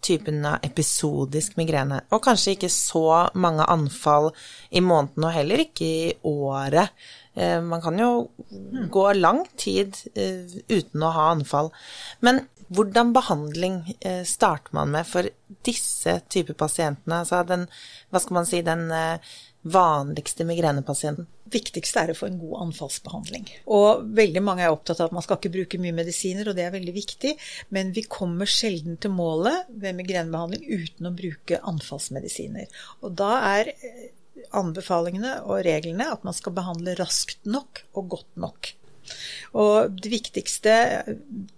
[0.02, 2.00] typen av episodisk migrene.
[2.10, 4.32] Og kanskje ikke så mange anfall
[4.74, 6.90] i måneden, og heller ikke i året.
[7.64, 8.08] Man kan jo
[8.92, 11.70] gå lang tid uten å ha anfall.
[12.20, 15.28] Men hvordan behandling eh, starter man med for
[15.66, 17.20] disse typer pasientene?
[17.20, 17.66] Altså den,
[18.10, 21.28] hva skal man si, den eh, vanligste migrenepasienten?
[21.52, 23.46] viktigste er å få en god anfallsbehandling.
[23.76, 26.66] Og veldig mange er opptatt av at man skal ikke bruke mye medisiner, og det
[26.66, 27.34] er veldig viktig,
[27.74, 32.84] men vi kommer sjelden til målet ved migrenebehandling uten å bruke anfallsmedisiner.
[33.02, 34.04] Og da er eh,
[34.58, 38.72] anbefalingene og reglene at man skal behandle raskt nok og godt nok.
[39.58, 40.74] Og det viktigste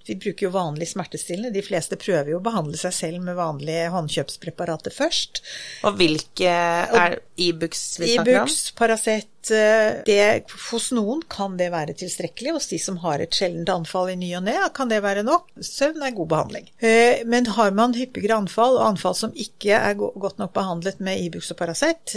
[0.04, 1.52] Vi bruker jo vanlig smertestillende.
[1.54, 5.42] De fleste prøver jo å behandle seg selv med vanlige håndkjøpspreparater først.
[5.88, 8.50] Og hvilke er Ibux vi snakker om?
[8.50, 12.54] Ibux, Paracet det, Hos noen kan det være tilstrekkelig.
[12.56, 15.50] Hos de som har et sjeldent anfall i ny og ne, kan det være nok.
[15.64, 16.68] Søvn er god behandling.
[16.78, 21.22] Eh, men har man hyppigere anfall, og anfall som ikke er godt nok behandlet med
[21.26, 22.16] Ibux og Paracet,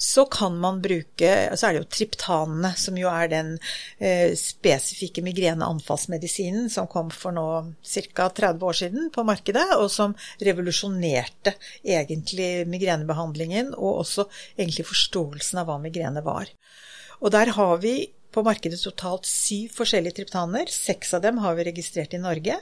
[0.00, 3.52] så kan man bruke Så er det jo triptanene, som jo er den
[3.98, 7.46] eh, spesifikke migreneanfallsmedisinen som kom for nå
[7.84, 8.28] ca.
[8.28, 11.54] 30 år siden på markedet, og som revolusjonerte
[11.84, 16.50] egentlig migrenebehandlingen, og også egentlig forståelsen av hva migrene var.
[17.20, 17.94] Og der har vi
[18.30, 20.70] på markedet totalt syv forskjellige triptaner.
[20.70, 22.56] Seks av dem har vi registrert i Norge.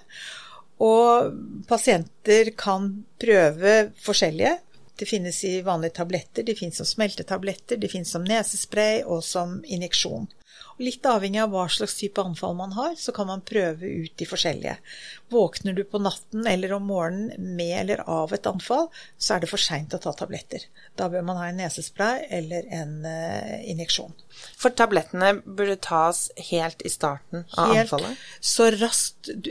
[0.82, 1.34] Og
[1.68, 2.90] pasienter kan
[3.20, 4.56] prøve forskjellige.
[4.98, 9.60] Det finnes i vanlige tabletter, de finnes som smeltetabletter, de finnes som nesespray og som
[9.62, 10.26] injeksjon.
[10.78, 14.14] Og litt avhengig av hva slags type anfall man har, så kan man prøve ut
[14.18, 14.76] de forskjellige.
[15.32, 18.86] Våkner du på natten eller om morgenen med eller av et anfall,
[19.18, 20.64] så er det for seint å ta tabletter.
[20.96, 24.14] Da bør man ha en nesespray eller en uh, injeksjon.
[24.58, 28.22] For tablettene burde tas helt i starten av helt, anfallet?
[28.40, 29.50] Så raskt du,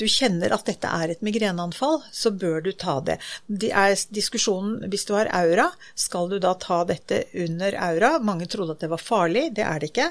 [0.00, 3.18] du, kjenner at dette er et migreneanfall, så bør du ta det.
[3.46, 8.16] Det er diskusjonen hvis du har aura, skal du da ta dette under aura?
[8.18, 10.07] Mange trodde at det var farlig, det er det ikke.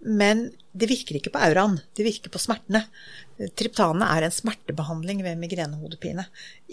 [0.00, 2.84] Men det virker ikke på auraen, det virker på smertene.
[3.58, 6.26] Triptanene er en smertebehandling ved migrenehodepine,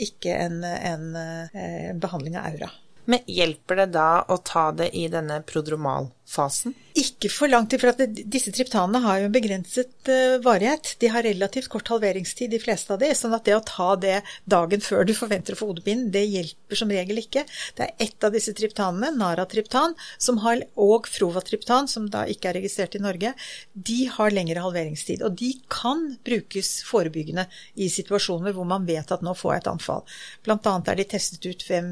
[0.08, 2.72] ikke en, en, en eh, behandling av aura.
[3.08, 6.74] Men hjelper det da å ta det i denne prodromalfasen?
[6.98, 7.94] Ikke for lang tid, for
[8.34, 10.96] disse triptanene har jo en begrenset uh, varighet.
[11.00, 14.16] De har relativt kort halveringstid, de fleste av de, sånn at det å ta det
[14.50, 17.46] dagen før du forventer å få hodepine, det hjelper som regel ikke.
[17.78, 22.60] Det er ett av disse triptanene, naratriptan, som har, og frovatriptan, som da ikke er
[22.60, 23.32] registrert i Norge,
[23.72, 25.24] de har lengre halveringstid.
[25.24, 27.48] Og de kan brukes forebyggende
[27.80, 30.04] i situasjoner hvor man vet at nå får jeg et anfall.
[30.44, 31.88] Blant annet er de testet ut ved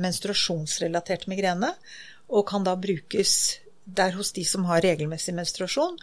[1.06, 1.74] menstruasjonsrelatert migrene,
[2.30, 6.00] og kan da brukes det er hos de som har regelmessig menstruasjon,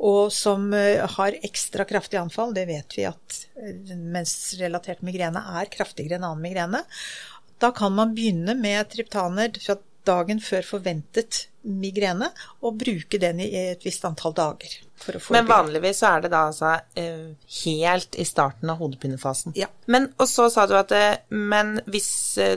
[0.00, 2.54] og som eh, har ekstra kraftige anfall.
[2.56, 6.80] Det vet vi at eh, mensrelatert migrene er kraftigere enn annen migrene.
[7.60, 12.28] Da kan man begynne med triptaner fra dagen før forventet migrene,
[12.62, 14.76] og bruke den i et visst antall dager.
[15.34, 19.56] Men vanligvis så er det da altså eh, helt i starten av hodepinefasen.
[19.58, 19.68] Ja.
[19.92, 20.94] Men, og så sa du at
[21.28, 22.10] men hvis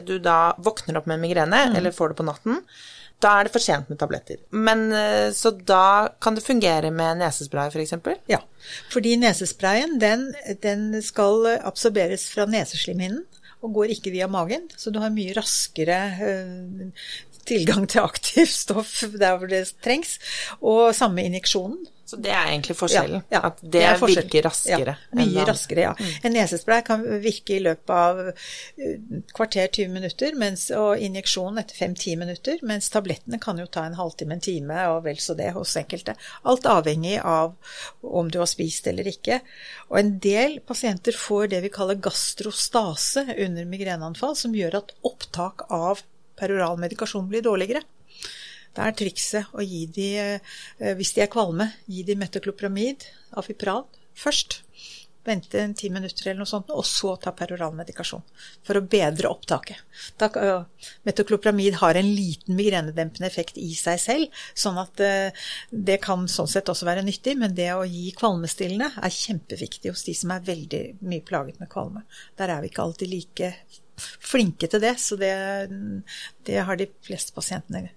[0.05, 1.77] du da våkner opp med migrene, mm.
[1.79, 2.61] eller får det på natten,
[3.19, 4.39] da er det for sent med tabletter.
[4.55, 7.97] Men eh, Så da kan det fungere med nesespray, f.eks.?
[8.31, 8.39] Ja.
[8.93, 10.29] Fordi nesesprayen, den,
[10.63, 13.25] den skal absorberes fra neseslimhinnen
[13.59, 15.97] og går ikke via magen, så du har mye raskere
[17.47, 20.17] tilgang til aktivt stoff der hvor det trengs.
[20.61, 21.87] Og samme injeksjonen.
[22.09, 23.21] Så det er egentlig forskjellen?
[23.29, 24.25] Ja, ja, at det, det forskjell.
[24.25, 24.93] virker raskere?
[24.97, 25.91] Ja, mye raskere, ja.
[25.93, 26.13] Mm.
[26.25, 31.77] En nesespray kan virke i løpet av eh, kvarter 20 minutter, mens, og injeksjonen etter
[31.77, 35.51] 5-10 minutter, mens tablettene kan jo ta en halvtime, en time og vel så det
[35.53, 36.17] hos enkelte.
[36.49, 37.53] Alt avhengig av
[38.01, 39.43] om du har spist eller ikke.
[39.91, 45.69] Og en del pasienter får det vi kaller gastrostase under migreneanfall, som gjør at opptak
[45.69, 46.01] av
[46.39, 47.83] peroral medikasjon blir dårligere.
[48.77, 53.07] Da er trikset å gi de, eh, hvis de er kvalme, gi de metoklopramid,
[53.39, 54.61] afipral, først.
[55.25, 58.21] Vente en ti minutter eller noe sånt, og så ta peroralmedikasjon.
[58.63, 59.81] For å bedre opptaket.
[60.17, 60.29] Da,
[61.05, 66.47] metoklopramid har en liten migrenedempende effekt i seg selv, sånn at uh, det kan sånn
[66.47, 70.47] sett også være nyttig, men det å gi kvalmestillende er kjempeviktig hos de som er
[70.47, 72.07] veldig mye plaget med kvalme.
[72.39, 73.53] Der er vi ikke alltid like
[74.01, 75.33] flinke til det, så det,
[76.47, 77.89] det har de fleste pasientene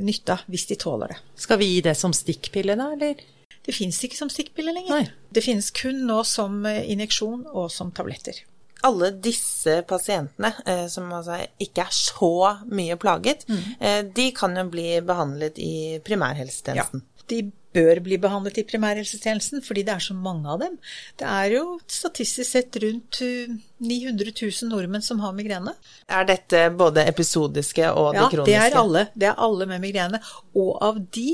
[0.00, 1.20] nytte av hvis de tåler det.
[1.46, 3.20] Skal vi gi det som stikkpille da, eller?
[3.60, 4.94] Det finnes ikke som stikkpille lenger.
[4.94, 5.32] Nei.
[5.34, 8.40] Det finnes kun nå som injeksjon og som tabletter.
[8.88, 12.32] Alle disse pasientene eh, som altså ikke er så
[12.72, 13.64] mye plaget, mm.
[13.76, 17.02] eh, de kan jo bli behandlet i primærhelsetjenesten.
[17.04, 17.42] Ja, de
[17.74, 20.76] bør bli behandlet i primærhelsetjenesten, fordi det er så mange av dem.
[21.20, 25.76] Det er jo statistisk sett rundt 900 000 nordmenn som har migrene.
[26.10, 28.56] Er dette både episodiske og ja, de kroniske?
[28.56, 29.04] Ja, det er alle.
[29.14, 30.22] Det er alle med migrene.
[30.58, 31.28] Og av de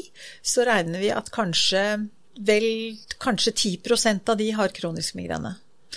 [0.44, 1.87] så regner vi at kanskje
[2.37, 5.55] vel kanskje 10% av de har kronisk migrene.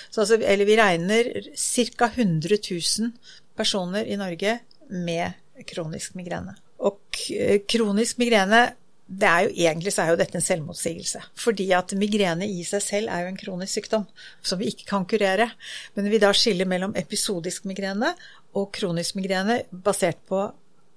[0.10, 2.08] Så altså, eller vi regner ca.
[2.16, 3.12] 100 000
[3.60, 6.56] personer i Norge med kronisk migrene.
[6.80, 7.20] Og
[7.68, 8.70] kronisk migrene
[9.10, 11.22] det er jo egentlig så er jo dette en selvmotsigelse.
[11.42, 14.06] Fordi at migrene i seg selv er jo en kronisk sykdom
[14.46, 15.50] som vi ikke kan kurere.
[15.96, 18.14] Men vi da skiller mellom episodisk migrene
[18.60, 20.44] og kronisk migrene basert på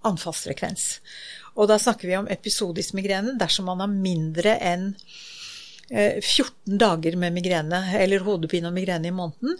[0.08, 0.86] anfallsfrekvens.
[1.56, 4.90] Og da snakker vi om episodisk migrene dersom man har mindre enn
[5.92, 9.58] 14 dager med migrene, eller hodepine og migrene i måneden.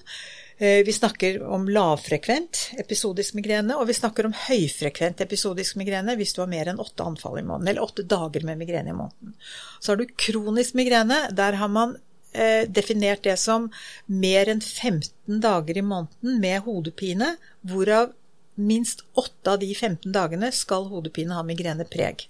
[0.59, 6.35] Eh, vi snakker om lavfrekvent episodisk migrene, og vi snakker om høyfrekvent episodisk migrene hvis
[6.37, 9.37] du har mer enn åtte anfall i måneden, eller åtte dager med migrene i måneden.
[9.81, 11.25] Så har du kronisk migrene.
[11.33, 11.97] Der har man
[12.33, 13.71] eh, definert det som
[14.07, 17.37] mer enn 15 dager i måneden med hodepine,
[17.67, 18.13] hvorav
[18.55, 22.29] minst åtte av de 15 dagene skal hodepine ha migrenepreg.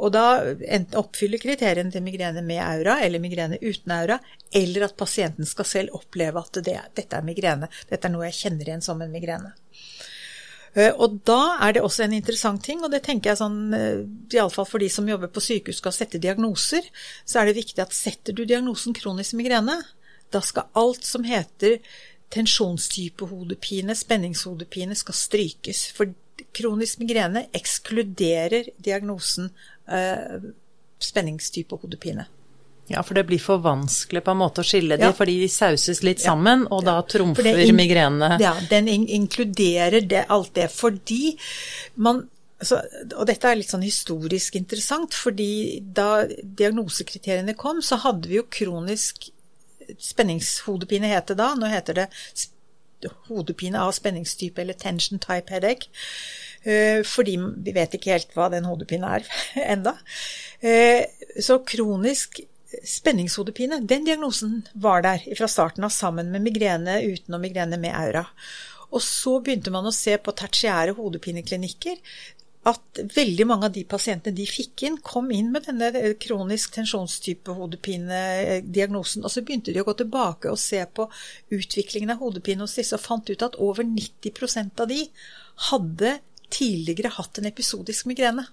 [0.00, 4.16] Og da enten oppfyller kriteriene til migrene med aura eller migrene uten aura,
[4.52, 7.68] eller at pasienten skal selv oppleve at det, dette er migrene.
[7.90, 9.52] Dette er noe jeg kjenner igjen som en migrene.
[10.72, 14.04] Eh, og da er det også en interessant ting, og det tenker jeg sånn, eh,
[14.36, 16.86] iallfall for de som jobber på sykehus skal sette diagnoser,
[17.26, 19.80] så er det viktig at setter du diagnosen kronisk migrene,
[20.30, 21.80] da skal alt som heter
[22.30, 25.88] tensjonstype hodepine, spenningshodepine, skal strykes.
[25.96, 26.14] For
[26.56, 29.50] kronisk migrene ekskluderer diagnosen
[31.00, 32.26] spenningstype hodepine.
[32.90, 35.12] Ja, for det blir for vanskelig på en måte å skille de, Ja.
[35.14, 38.36] fordi de sauses litt sammen, og da trumfer in- migrene.
[38.40, 41.36] Ja, den in inkluderer det, alt det, fordi
[41.96, 42.28] man
[42.62, 42.76] så,
[43.16, 48.42] og dette er litt sånn historisk interessant, fordi da diagnosekriteriene kom, så hadde vi jo
[48.42, 49.30] kronisk
[49.98, 51.54] spenningshodepine het det da.
[51.54, 52.08] Nå heter det
[53.28, 55.88] hodepine av spenningstype eller tension type headache.
[56.62, 59.28] Eh, fordi vi vet ikke helt hva den hodepinen er
[59.74, 59.96] enda.
[60.60, 61.06] Eh,
[61.40, 62.42] så kronisk
[62.86, 67.96] spenningshodepine, den diagnosen var der fra starten av sammen med migrene uten og migrene med
[67.96, 68.26] aura.
[68.90, 71.98] Og så begynte man å se på tertiære hodepineklinikker
[72.68, 76.74] at veldig mange av de pasientene de fikk inn, kom inn med denne eh, kronisk
[76.76, 79.24] tensjonstype hodepinediagnosen.
[79.24, 81.08] Og så begynte de å gå tilbake og se på
[81.56, 85.06] utviklingen av hodepine hos disse, og fant ut at over 90% av de
[85.70, 86.18] hadde
[86.52, 88.46] tidligere hatt en episodisk migrene.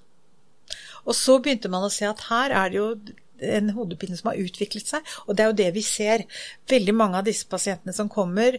[1.08, 2.90] Og så begynte man å se at her er det jo
[3.38, 6.24] en hodepine som har utviklet seg, og det er jo det vi ser.
[6.70, 8.58] Veldig mange av disse pasientene som kommer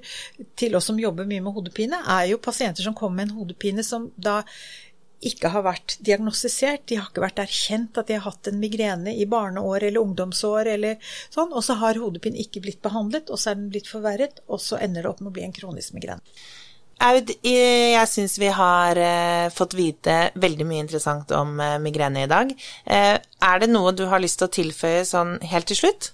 [0.59, 3.85] til oss som jobber mye med hodepine, er jo pasienter som kommer med en hodepine
[3.87, 4.42] som da
[5.18, 6.85] ikke har vært diagnostisert.
[6.87, 10.70] De har ikke vært erkjent at de har hatt en migrene i barneår eller ungdomsår
[10.77, 14.44] eller sånn, og så har hodepinen ikke blitt behandlet, og så er den blitt forverret,
[14.46, 16.22] og så ender det opp med å bli en kronisk migrene.
[16.98, 22.30] Aud, jeg syns vi har eh, fått vite veldig mye interessant om eh, migrene i
[22.30, 22.50] dag.
[22.90, 26.08] Eh, er det noe du har lyst til å tilføye sånn helt til slutt?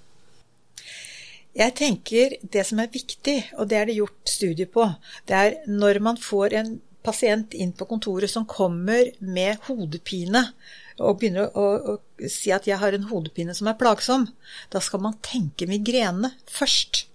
[1.57, 4.91] Jeg tenker det som er viktig, og det er det gjort studier på,
[5.31, 10.43] det er når man får en pasient inn på kontoret som kommer med hodepine,
[11.01, 14.29] og begynner å, å, å si at 'jeg har en hodepine som er plagsom',
[14.71, 17.07] da skal man tenke migrene først.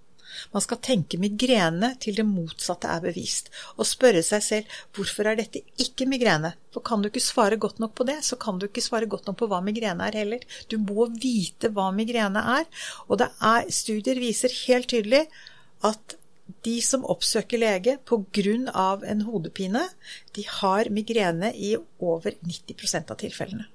[0.50, 5.38] Man skal tenke migrene til det motsatte er bevist, og spørre seg selv hvorfor er
[5.38, 6.52] dette ikke migrene?
[6.74, 9.30] For kan du ikke svare godt nok på det, så kan du ikke svare godt
[9.30, 10.46] nok på hva migrene er heller.
[10.70, 12.66] Du må vite hva migrene er,
[13.06, 15.26] og er, studier viser helt tydelig
[15.86, 16.16] at
[16.66, 18.98] de som oppsøker lege pga.
[19.06, 19.88] en hodepine,
[20.34, 23.66] de har migrene i over 90% av tilfellene.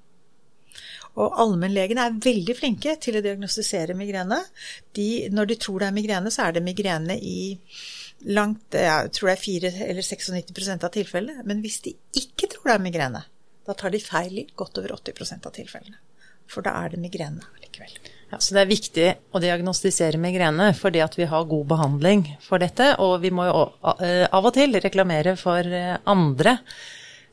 [1.16, 4.42] Og allmennlegene er veldig flinke til å diagnostisere migrene.
[4.96, 7.38] De, når de tror det er migrene, så er det migrene i
[8.36, 11.46] langt, jeg tror det er 4 eller 96% av tilfellene.
[11.48, 13.22] Men hvis de ikke tror det er migrene,
[13.66, 15.98] da tar de feil i godt over 80% av tilfellene.
[16.50, 17.96] For da er det migrene likevel.
[18.30, 22.62] Ja, så det er viktig å diagnostisere migrene fordi at vi har god behandling for
[22.62, 23.64] dette, og vi må jo
[24.02, 26.58] eh, av og til reklamere for eh, andre.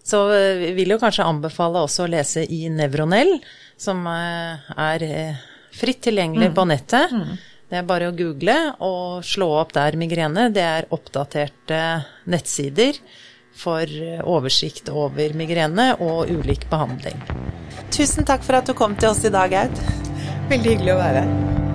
[0.04, 3.38] Så eh, vi vil jo kanskje anbefale også å lese i Nevronell,
[3.80, 7.16] som eh, er eh, fritt tilgjengelig på nettet.
[7.72, 10.50] Det er bare å google og slå opp der migrene.
[10.54, 11.80] Det er oppdaterte
[12.30, 13.00] nettsider
[13.58, 13.90] for
[14.30, 17.18] oversikt over migrene og ulik behandling.
[17.94, 19.84] Tusen takk for at du kom til oss i dag, Aud.
[20.52, 21.73] Veldig hyggelig å være her.